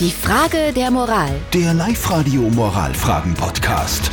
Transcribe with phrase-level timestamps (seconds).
[0.00, 1.30] Die Frage der Moral.
[1.52, 4.10] Der Live-Radio Moralfragen-Podcast.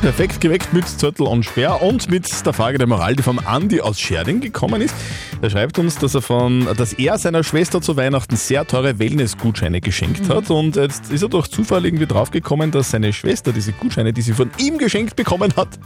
[0.00, 3.80] Perfekt geweckt mit Zettel und Sperr und mit der Frage der Moral, die vom Andi
[3.80, 4.92] aus Scherding gekommen ist.
[5.40, 9.80] Er schreibt uns, dass er, von, dass er seiner Schwester zu Weihnachten sehr teure Wellness-Gutscheine
[9.80, 14.12] geschenkt hat und jetzt ist er durch Zufall irgendwie draufgekommen, dass seine Schwester diese Gutscheine,
[14.12, 15.78] die sie von ihm geschenkt bekommen hat,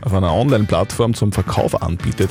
[0.00, 2.30] auf einer Online-Plattform zum Verkauf anbietet.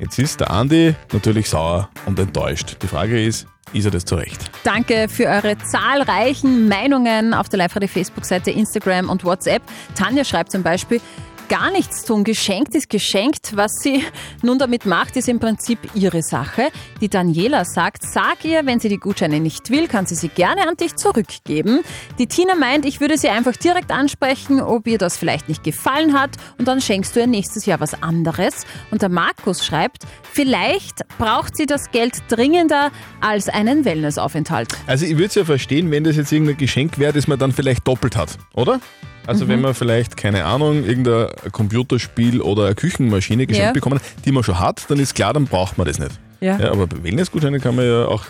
[0.00, 2.76] Jetzt ist der Andi natürlich sauer und enttäuscht.
[2.82, 4.50] Die Frage ist, ist er das zurecht?
[4.62, 9.62] Danke für eure zahlreichen Meinungen auf der Live-Radio-Facebook-Seite, Instagram und WhatsApp.
[9.94, 11.00] Tanja schreibt zum Beispiel,
[11.48, 12.24] gar nichts tun.
[12.24, 13.52] Geschenkt ist geschenkt.
[13.54, 14.04] Was sie
[14.42, 16.68] nun damit macht, ist im Prinzip ihre Sache.
[17.00, 20.68] Die Daniela sagt, sag ihr, wenn sie die Gutscheine nicht will, kann sie sie gerne
[20.68, 21.80] an dich zurückgeben.
[22.18, 26.18] Die Tina meint, ich würde sie einfach direkt ansprechen, ob ihr das vielleicht nicht gefallen
[26.18, 28.64] hat und dann schenkst du ihr nächstes Jahr was anderes.
[28.90, 34.68] Und der Markus schreibt, vielleicht braucht sie das Geld dringender als einen Wellnessaufenthalt.
[34.86, 37.52] Also ich würde es ja verstehen, wenn das jetzt irgendein Geschenk wäre, das man dann
[37.52, 38.80] vielleicht doppelt hat, oder?
[39.26, 43.72] Also wenn man vielleicht, keine Ahnung, irgendein Computerspiel oder eine Küchenmaschine geschenkt Ja.
[43.72, 46.12] bekommen die man schon hat, dann ist klar, dann braucht man das nicht.
[46.40, 46.58] Ja.
[46.58, 48.24] Ja, aber Wellnessgutscheine kann man ja auch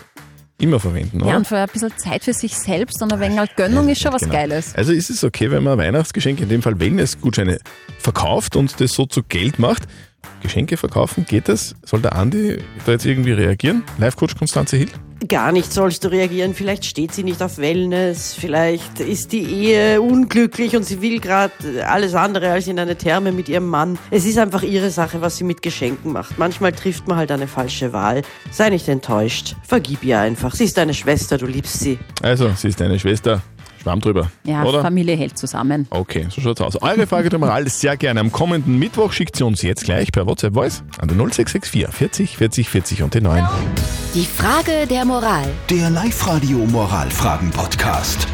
[0.57, 1.31] immer verwenden, oder?
[1.31, 4.01] Ja, und für ein bisschen Zeit für sich selbst und ein wenig halt Gönnung ist
[4.01, 4.33] schon was Genau.
[4.33, 4.73] Geiles.
[4.75, 7.59] Also ist es okay, wenn man ein Weihnachtsgeschenk, in dem Fall Wellnessgutscheine,
[7.99, 9.83] verkauft und das so zu Geld macht?
[10.41, 11.75] Geschenke verkaufen, geht das?
[11.83, 13.83] Soll der Andi da jetzt irgendwie reagieren?
[13.97, 14.89] Live-Coach Konstanze Hill?
[15.27, 16.53] Gar nicht sollst du reagieren.
[16.53, 21.53] Vielleicht steht sie nicht auf Wellness, vielleicht ist die Ehe unglücklich und sie will gerade
[21.87, 23.97] alles andere als in eine Therme mit ihrem Mann.
[24.11, 26.37] Es ist einfach ihre Sache, was sie mit Geschenken macht.
[26.37, 28.21] Manchmal trifft man halt eine falsche Wahl.
[28.51, 29.55] Sei nicht enttäuscht.
[29.63, 30.53] Vergib ihr einfach.
[30.53, 31.97] Sie ist deine Schwester, du liebst sie.
[32.21, 33.41] Also, sie ist deine Schwester.
[33.85, 34.31] Schwamm drüber.
[34.45, 34.81] Ja, oder?
[34.81, 35.85] Familie hält zusammen.
[35.91, 36.81] Okay, so schaut's aus.
[36.81, 38.19] Eure Frage der Moral sehr gerne.
[38.19, 42.37] Am kommenden Mittwoch schickt sie uns jetzt gleich per WhatsApp Voice an der 0664 40
[42.37, 43.47] 40 40 und die 9.
[44.15, 45.45] Die Frage der Moral.
[45.69, 48.27] Der Live-Radio Moralfragen-Podcast.